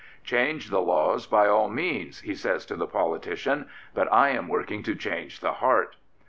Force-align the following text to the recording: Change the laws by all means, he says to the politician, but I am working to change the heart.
Change 0.23 0.71
the 0.71 0.81
laws 0.81 1.27
by 1.27 1.47
all 1.47 1.69
means, 1.69 2.21
he 2.21 2.33
says 2.33 2.65
to 2.65 2.75
the 2.75 2.87
politician, 2.87 3.69
but 3.93 4.11
I 4.11 4.29
am 4.29 4.47
working 4.47 4.81
to 4.81 4.95
change 4.95 5.41
the 5.41 5.53
heart. 5.53 5.95